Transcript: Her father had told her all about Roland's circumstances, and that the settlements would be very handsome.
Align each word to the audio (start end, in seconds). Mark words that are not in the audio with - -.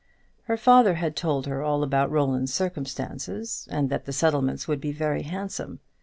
Her 0.45 0.57
father 0.57 0.95
had 0.95 1.15
told 1.15 1.45
her 1.45 1.61
all 1.61 1.83
about 1.83 2.09
Roland's 2.09 2.51
circumstances, 2.51 3.67
and 3.69 3.91
that 3.91 4.05
the 4.05 4.11
settlements 4.13 4.67
would 4.67 4.81
be 4.81 4.91
very 4.91 5.21
handsome. 5.21 5.79